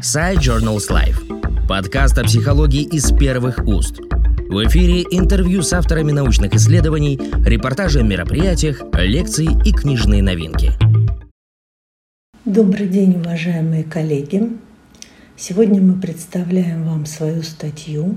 [0.00, 1.66] Side Journals Life.
[1.66, 3.98] Подкаст о психологии из первых уст.
[4.00, 10.72] В эфире интервью с авторами научных исследований, репортажи о мероприятиях, лекции и книжные новинки.
[12.46, 14.50] Добрый день, уважаемые коллеги.
[15.36, 18.16] Сегодня мы представляем вам свою статью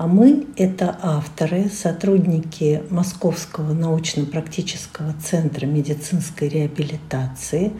[0.00, 7.70] а мы– это авторы, сотрудники Московского научно-практического центра медицинской реабилитации,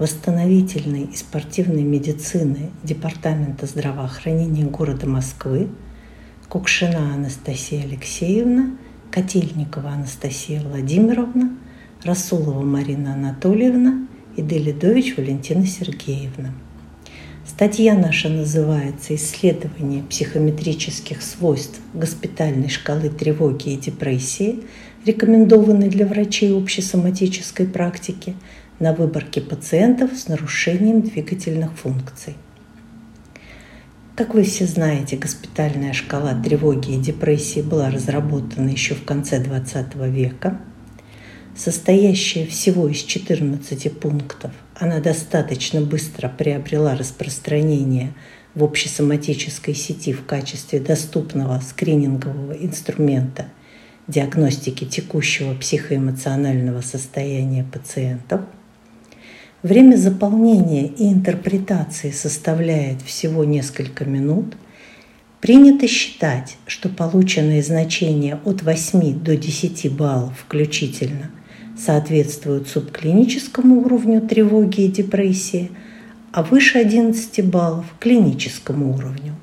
[0.00, 5.68] восстановительной и спортивной медицины Департамента здравоохранения города Москвы,
[6.48, 8.72] Кукшина Анастасия Алексеевна,
[9.12, 11.56] Котельникова Анастасия Владимировна,
[12.02, 16.54] Расулова Марина Анатольевна и Делидович Валентина Сергеевна–
[17.48, 24.60] Статья наша называется «Исследование психометрических свойств госпитальной шкалы тревоги и депрессии,
[25.06, 28.36] рекомендованной для врачей общесоматической практики
[28.78, 32.36] на выборке пациентов с нарушением двигательных функций».
[34.14, 40.10] Как вы все знаете, госпитальная шкала тревоги и депрессии была разработана еще в конце XX
[40.10, 40.60] века–
[41.58, 48.14] состоящая всего из 14 пунктов, она достаточно быстро приобрела распространение
[48.54, 53.46] в общесоматической сети в качестве доступного скринингового инструмента
[54.06, 58.42] диагностики текущего психоэмоционального состояния пациентов.
[59.62, 64.56] Время заполнения и интерпретации составляет всего несколько минут.
[65.40, 71.30] Принято считать, что полученные значения от 8 до 10 баллов включительно
[71.78, 75.70] соответствуют субклиническому уровню тревоги и депрессии,
[76.32, 79.34] а выше 11 баллов– клиническому уровню.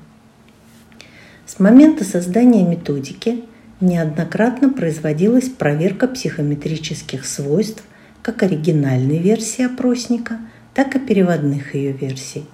[1.46, 3.44] С момента создания методики
[3.80, 7.82] неоднократно производилась проверка психометрических свойств
[8.22, 10.38] как оригинальной версии опросника,
[10.74, 12.44] так и переводных ее версий.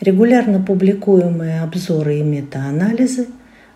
[0.00, 3.26] Регулярно публикуемые обзоры и метаанализы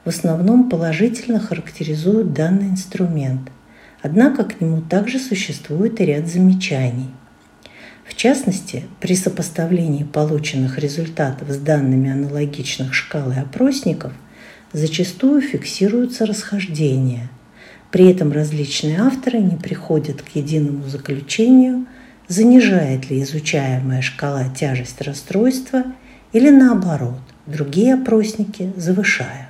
[0.05, 3.51] в основном положительно характеризуют данный инструмент–
[4.01, 7.11] Однако к нему также существует и ряд замечаний.
[8.05, 14.13] В частности, при сопоставлении полученных результатов с данными аналогичных шкал и опросников
[14.73, 17.29] зачастую фиксируются расхождения.
[17.91, 21.87] При этом различные авторы не приходят к единому заключению,
[22.29, 25.85] занижает ли изучаемая шкала тяжесть расстройства
[26.33, 29.49] или наоборот, другие опросники завышают.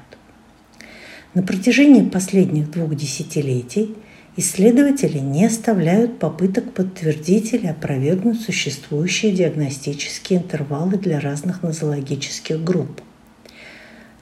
[1.34, 3.94] На протяжении последних двух десятилетий–
[4.38, 13.00] исследователи не оставляют попыток подтвердить или опровергнуть существующие диагностические интервалы для разных нозологических групп.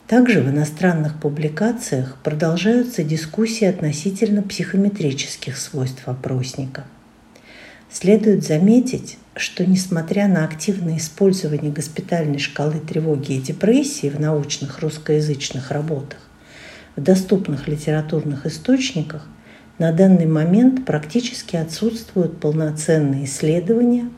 [0.09, 6.85] Также в иностранных публикациях продолжаются дискуссии относительно психометрических свойств опросника.
[7.93, 15.71] Следует заметить, что несмотря на активное использование госпитальной шкалы тревоги и депрессии в научных русскоязычных
[15.73, 16.21] работах,
[16.95, 19.29] в доступных литературных источниках
[19.79, 24.09] на данный момент практически отсутствуют полноценные исследования,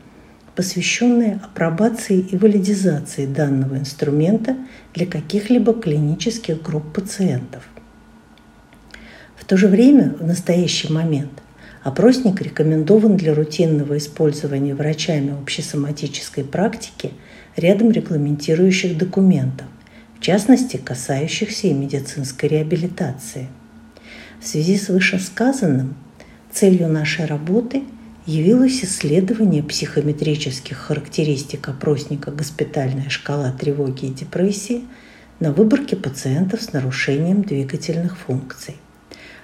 [0.55, 4.55] посвященные апробации и валидизации данного инструмента
[4.93, 7.67] для каких-либо клинических групп пациентов.
[9.35, 11.31] В то же время, в настоящий момент,
[11.83, 17.11] опросник рекомендован для рутинного использования врачами общесоматической практики
[17.57, 19.67] рядом регламентирующих документов,
[20.17, 23.49] в частности, касающихся и медицинской реабилитации–
[24.41, 25.95] в связи с вышесказанным
[26.51, 27.83] целью нашей работы
[28.25, 34.83] явилось исследование психометрических характеристик опросника «Госпитальная шкала тревоги и депрессии»
[35.39, 38.75] на выборке пациентов с нарушением двигательных функций.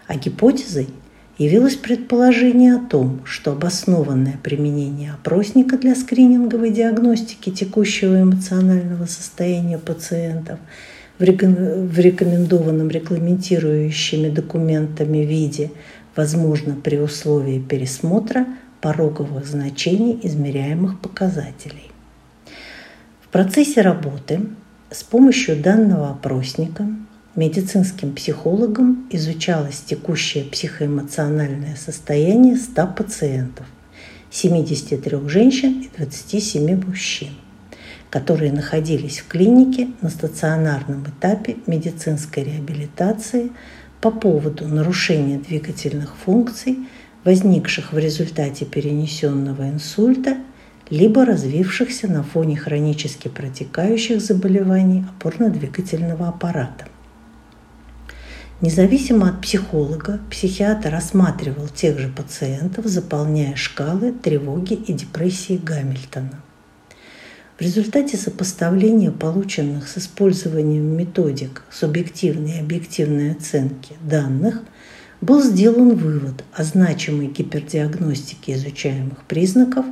[0.07, 0.89] А гипотезой
[1.37, 10.59] явилось предположение о том, что обоснованное применение опросника для скрининговой диагностики текущего эмоционального состояния пациентов–
[11.17, 15.71] в рекомендованном регламентирующими документами виде,
[16.15, 18.45] возможно при условии пересмотра
[18.81, 21.91] пороговых значений измеряемых показателей.
[23.21, 24.41] В процессе работы
[24.91, 26.85] с помощью данного опросника
[27.35, 33.65] медицинским психологам изучалось текущее психоэмоциональное состояние 100 пациентов,
[34.31, 37.29] 73 женщин и 27 мужчин
[38.15, 43.51] которые находились в клинике на стационарном этапе медицинской реабилитации
[43.99, 46.77] по поводу нарушения двигательных функций,
[47.25, 50.37] возникших в результате перенесенного инсульта,
[50.89, 56.85] либо развившихся на фоне хронически протекающих заболеваний опорно-двигательного аппарата.
[58.61, 66.41] Независимо от психолога, психиатр рассматривал тех же пациентов, заполняя шкалы тревоги и депрессии Гамильтона.
[67.57, 74.61] В результате сопоставления полученных с использованием методик субъективной и объективной оценки данных
[75.21, 79.85] был сделан вывод о значимой гипердиагностике изучаемых признаков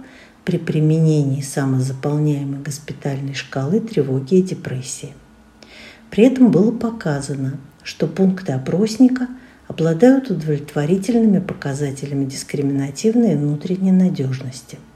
[0.43, 5.13] при применении самозаполняемой госпитальной шкалы тревоги и депрессии.
[6.11, 9.29] При этом было показано, что пункты опросника
[9.69, 14.79] обладают удовлетворительными показателями дискриминативной и внутренней надежности–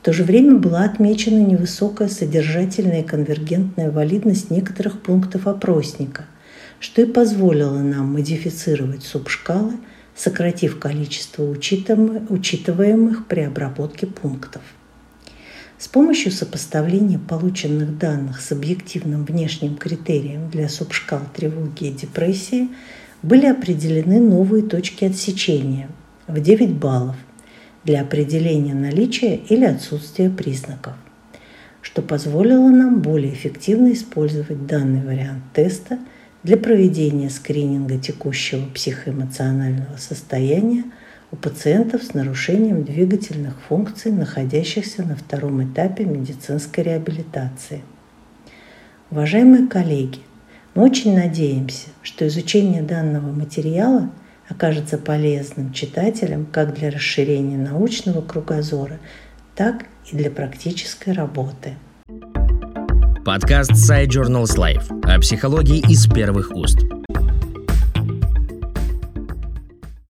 [0.00, 6.24] в то же время была отмечена невысокая содержательная и конвергентная валидность некоторых пунктов опросника,
[6.78, 9.74] что и позволило нам модифицировать субшкалы,
[10.16, 14.62] сократив количество учитываемых при обработке пунктов.
[15.76, 22.70] С помощью сопоставления полученных данных с объективным внешним критерием для субшкал тревоги и депрессии
[23.22, 25.90] были определены новые точки отсечения
[26.26, 27.16] в 9 баллов–
[27.84, 30.94] для определения наличия или отсутствия признаков,
[31.80, 35.98] что позволило нам более эффективно использовать данный вариант теста
[36.42, 40.84] для проведения скрининга текущего психоэмоционального состояния
[41.32, 47.82] у пациентов с нарушением двигательных функций, находящихся на втором этапе медицинской реабилитации.
[49.10, 50.18] Уважаемые коллеги,
[50.74, 54.10] мы очень надеемся, что изучение данного материала
[54.50, 58.98] окажется полезным читателям как для расширения научного кругозора,
[59.54, 61.76] так и для практической работы.
[63.24, 66.78] Подкаст Side Journals Life о психологии из первых уст.